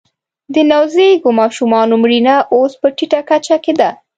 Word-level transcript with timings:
د 0.53 0.55
نوزیږو 0.71 1.29
ماشومانو 1.41 1.93
مړینه 2.03 2.35
اوس 2.53 2.71
په 2.81 2.87
ټیټه 2.97 3.19
کچه 3.29 3.57
کې 3.63 3.73
ده 3.79 3.89